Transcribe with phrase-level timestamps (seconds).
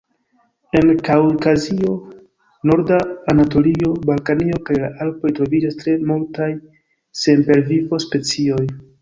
[0.77, 1.91] En Kaŭkazio,
[2.69, 2.97] norda
[3.33, 6.49] Anatolio, Balkanio kaj la Alpoj troviĝas tre multaj
[7.27, 8.67] sempervivo-specioj.